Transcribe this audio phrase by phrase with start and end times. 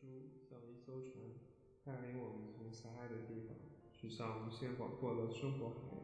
[0.00, 0.06] 书
[0.48, 1.12] 像一艘船，
[1.84, 3.54] 带领我们从狭隘的地方
[3.92, 6.00] 驶向无限广阔的生活海洋。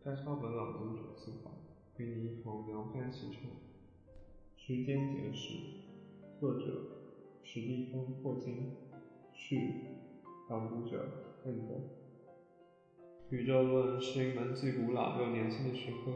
[0.00, 1.50] 摘抄本朗读者计划，
[1.96, 3.50] 与你一同扬帆启程。
[4.56, 5.58] 时间简史，
[6.38, 6.62] 作者
[7.42, 8.76] 史蒂芬·霍金，
[9.32, 9.72] 序，
[10.48, 11.74] 朗读者邓德。
[13.30, 16.12] 宇宙论是一门既古老又年轻的学科。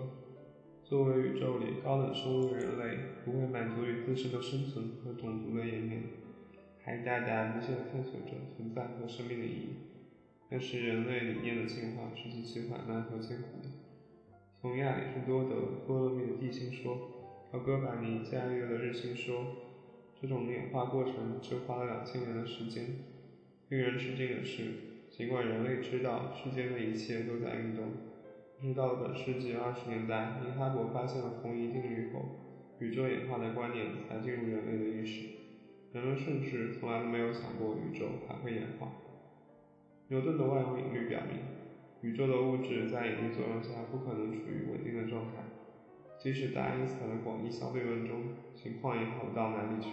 [0.85, 5.60] 作为宇宙里高等生物的人类，不会满足于自身的生存和种族的
[6.91, 9.69] 还大大无限探索着存在和生命的意义。
[10.51, 13.69] 但是人类理念的进化是极其缓慢和艰苦的。
[14.61, 15.55] 从亚里士多德·
[15.87, 19.47] 多勒密的地心说到哥白尼·伽利略的日心说，
[20.21, 22.87] 这种演化过程只花了两千年的时间。
[23.69, 24.65] 令人吃惊的是，
[25.11, 27.85] 尽管人类知道世间的一切都在运动，
[28.59, 35.40] 但是到了本世纪二十年代，因哈勃发现了红移定律后，宇宙演化的观念才进入人类的意识。
[35.93, 38.93] 人们甚至从来都没有想过宇宙还会演化。
[40.09, 41.41] 牛顿的万有引力表明，
[42.03, 45.43] 宇宙的物质在引力作用下不可能处于稳定的状态。
[46.19, 49.91] 即使在爱因斯坦的广义相对论中，情况也好不到哪里去。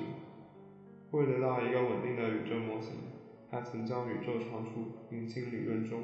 [1.11, 2.95] 为得到一个稳定的宇宙模型，
[3.49, 4.71] 他曾将宇宙常数
[5.11, 6.03] 引进理论中。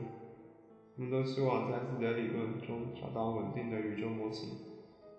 [0.96, 4.58] 我们都希望在自己的理论中找到稳定的宇宙模型。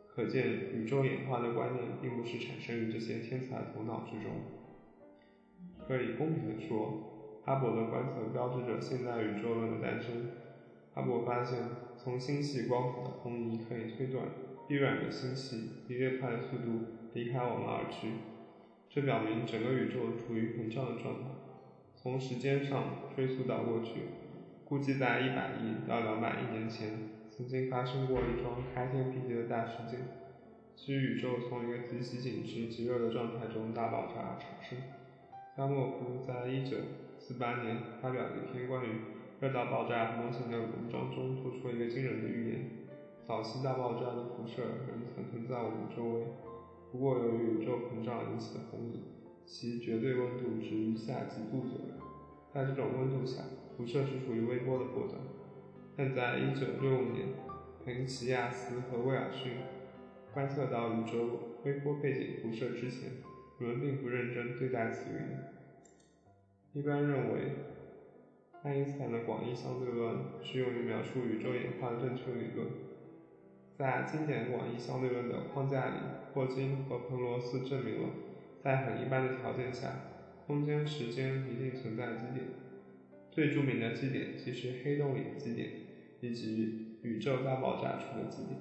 [0.09, 4.31] 可见，宇宙演化的观念并不是产生于这些天才头脑之中。
[5.87, 10.31] 可以公平地说，哈勃的观测标志着现代宇宙论的诞生。
[10.95, 11.59] 哈勃发现，
[11.97, 14.27] 从星系光谱的红移可以推断，
[14.71, 18.13] 微软的星系以越快的速度离开我们而去。
[18.89, 21.29] 这表明整个宇宙处于膨胀的状态。
[21.97, 24.03] 从时间上追溯到过去，
[24.65, 30.01] 估计在一百亿到两百亿年前，曾经发生过一桩开天辟地的大事件，
[30.77, 34.79] 即宇宙从一个极其紧致、极热的状态中大爆炸产生。
[35.57, 38.89] 加莫夫在1948年发表的一篇关于
[39.39, 42.71] 热岛爆炸模型的文章中做出了一个惊人的预言：
[43.25, 46.27] 早期大爆炸的辐射仍残存在我们周围，
[46.91, 49.05] 不过由于宇宙膨胀引起的红移，
[49.45, 52.03] 其绝对温度只余下几度左右。
[52.53, 53.45] 在这种温度下，
[53.77, 55.21] 辐射是属于微波的波段。
[55.97, 57.29] 但在1965年，
[57.85, 59.53] 彭齐亚斯和威尔逊
[60.33, 63.13] 观测到宇宙微波背景辐射之前。
[63.59, 65.21] 我们并不认真对待此理
[66.73, 67.53] 一般认为，
[68.63, 72.67] 爱因斯坦的广义相对论是用于描述宇宙演化的正确理论。
[73.79, 75.95] 在经典广义相对论的框架里，
[76.33, 78.09] 霍金和彭罗斯证明了，
[78.63, 80.01] 在很一般的条件下，
[80.47, 82.47] 空间时间一定存在基点。
[83.31, 85.71] 最著名的基点即是黑洞里的基点，
[86.21, 88.59] 以及宇宙大爆炸处的基点。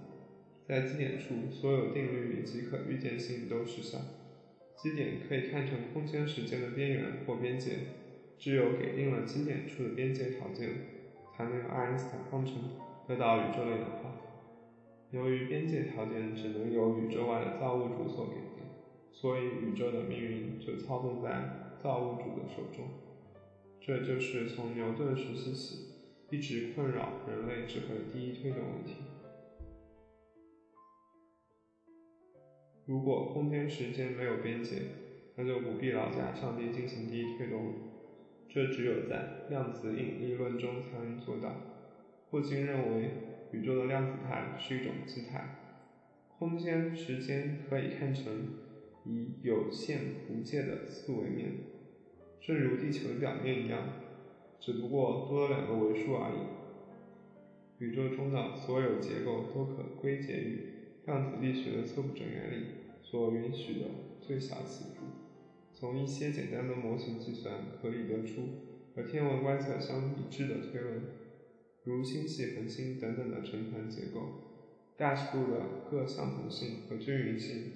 [0.67, 3.99] 在基点处，所有定律以及可预见性都失效。
[4.83, 7.71] 基点可以看成空间时间的边缘或边界，
[8.37, 10.71] 只有给定了基点处的边界条件，
[11.31, 12.55] 才能用爱因斯坦方程
[13.07, 14.13] 得到宇宙的演化。
[15.11, 18.65] 由于边界条件只能由宇宙外的造物主所给定，
[19.13, 22.85] 所以宇宙的命运就操纵在造物主的手中。
[23.79, 25.93] 这就是从牛顿时期起
[26.29, 29.12] 一直困扰人类智慧的第一推动问题。
[32.85, 34.81] 如果空间时间没有边界，
[35.35, 37.71] 那就不必劳驾上帝进行第一推动了。
[38.49, 41.55] 这只有在量子引力论中才能做到。
[42.29, 43.09] 霍金认为，
[43.51, 45.55] 宇宙的量子态是一种基态，
[46.37, 48.49] 空间时间可以看成
[49.05, 51.51] 以有限无界的四维面，
[52.41, 53.87] 正如地球的表面一样，
[54.59, 57.83] 只不过多了两个维数而已。
[57.83, 60.72] 宇宙中的所有结构都可归结于。
[61.05, 62.65] 量子力学的测不准原理
[63.01, 63.87] 所允许的
[64.21, 65.05] 最小起伏，
[65.73, 68.41] 从一些简单的模型计算可以得出
[68.95, 71.01] 和天文观测相一致的推论，
[71.83, 74.21] 如星系、恒星等等的成团结构，
[74.95, 77.71] 大尺度的各相同性和均匀性，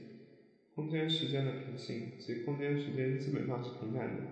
[0.74, 4.24] 空间时间的平行及空间时间基本上是平坦的，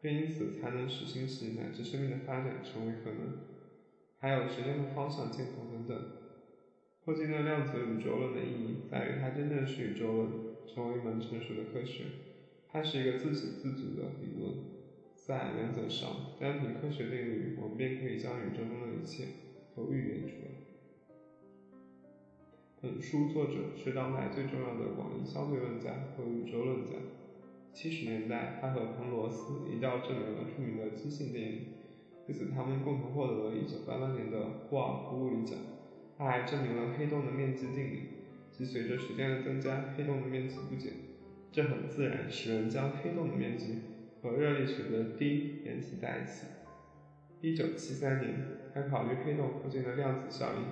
[0.00, 3.40] 并因此才能使星系乃至生命的发展成为可能，
[4.18, 6.17] 还有时间的方向箭头等等。
[7.08, 10.28] 霍金的量子宇宙论的意义在于，它真正使宇宙论
[10.66, 12.04] 成为一门成熟的科学。
[12.70, 14.52] 它是一个自给自足的理论，
[15.14, 19.24] 在原则上，单凭科学定律，我们便可以将宇宙中的一切
[19.74, 20.50] 都预言出来。
[22.82, 26.92] 本书作者是当代最重要的广义相对论家和宇宙论家。
[27.72, 31.60] 七十年代，他和彭罗斯一道证明了著名的基性定理，
[32.28, 35.56] 因此他们共同获得了一九八八年的霍尔夫物理奖。
[36.18, 38.02] 他还证明了黑洞的面积定理，
[38.50, 40.92] 即随着时间的增加，黑洞的面积不减。
[41.52, 43.78] 这很自然使人将黑洞的面积
[44.20, 46.46] 和热力学的 D 联系在一起。
[47.40, 48.34] 一九七三年，
[48.74, 50.64] 他考虑黑洞附近的量子效应，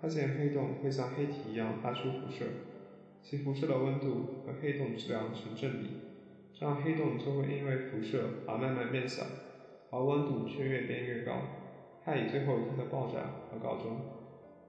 [0.00, 2.46] 发现黑洞会像黑体一样发出辐射，
[3.22, 5.90] 其辐射的温度和黑洞质量成正比，
[6.54, 9.24] 这样黑洞就会因为辐射而慢慢变小，
[9.90, 11.34] 而温度却越变越高。
[12.02, 13.18] 他以最后一天的爆炸
[13.52, 14.15] 而告终。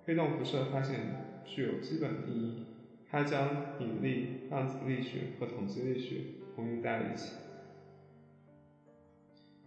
[0.07, 2.65] 黑洞辐射发现具有基本意义，
[3.09, 6.21] 它将引力、量子力学和统计力学
[6.56, 7.33] 统一在了一起。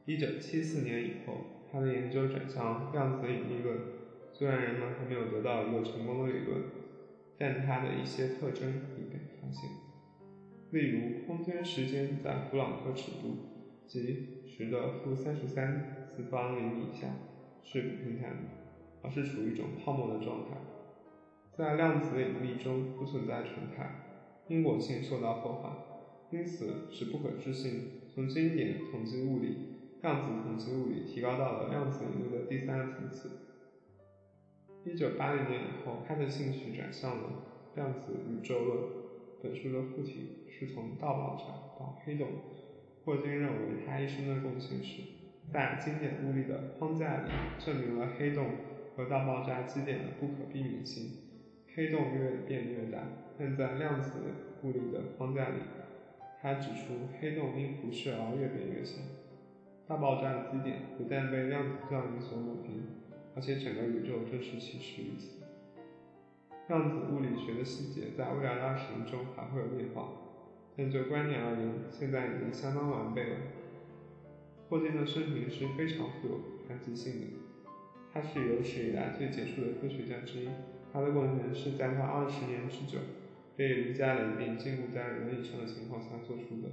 [0.06, 1.34] 一九七四年以后。
[1.72, 3.78] 他的研究转向量子引力论，
[4.32, 6.62] 虽然人们还没有得到一个成功的理论，
[7.38, 9.70] 但它的一些特征已被发现。
[10.72, 13.36] 例如，空间时间在弗朗克尺度，
[13.86, 17.06] 即十的负三十三次方厘米以下
[17.62, 18.59] 是不平坦的，
[19.02, 20.56] 而是处于一种泡沫的状态。
[21.52, 25.70] 在量子引力中不存在纯态，因果性受到破坏，
[26.30, 29.68] 因此使不可置信从经典统计物理。
[30.02, 33.30] 量子统计物理提高到了量子引力的第三个层次。
[34.86, 37.24] 一九八零年以后，他的兴趣转向了
[37.74, 38.78] 量子宇宙论。
[39.42, 41.44] 本书的副题是从大爆炸
[41.78, 42.28] 到黑洞。
[43.04, 45.02] 霍金认为他一生的贡献是，
[45.52, 48.46] 在经典物理的框架里证明了黑洞
[49.00, 51.12] 和大爆炸基点的不可避免性。
[51.74, 52.98] 黑洞越变越大，
[53.38, 54.18] 但在量子
[54.62, 55.56] 物理的框架里，
[56.42, 59.00] 他指出黑洞因辐射而越变越小。
[59.86, 62.82] 大爆炸的基点不但被量子效应所抹平，
[63.34, 65.40] 而且整个宇宙正是起始于此。
[66.68, 70.10] 量子物理学的细节在未来的二十年中还会有变化，
[70.76, 73.36] 但就观念而言，现在已经相当完备了。
[74.68, 77.26] 霍金的生平是非常富有传奇性的，
[78.12, 80.48] 他是有史以来最杰出的科学家之一。
[80.92, 82.98] 他的贡献是在他二十年之久
[83.56, 86.68] 被离家累并禁锢在轮椅上的情况下做出的，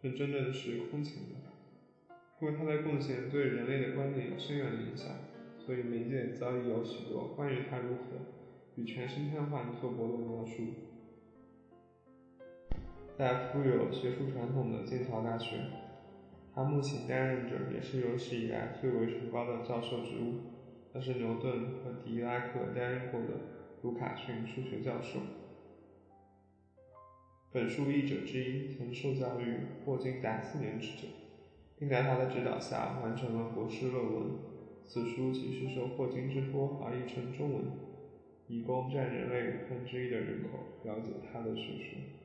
[0.00, 2.14] 这真正是空前的。
[2.40, 5.16] 因为他的贡献对人类的观念有深远的影响，
[5.58, 8.26] 所以媒介早已有许多关于他如何
[8.76, 10.62] 与全身瘫痪做搏斗的描述。
[13.16, 15.56] 在富有学术传统的剑桥大学，
[16.54, 20.34] 他目前担任着也是有史以来最为崇高的教授职务，
[20.98, 23.28] 他是牛顿和狄拉克担任过的
[23.82, 25.20] 卢卡逊数学教授。
[27.52, 31.06] 本书译者之一曾受教于霍金达四年之久。
[31.78, 34.24] 并在他的指导下完成了博士论文。
[34.84, 37.62] 此书即是受霍金之托而译成中文，
[38.48, 42.17] 以供占人类五分之一的人口了解他的学说。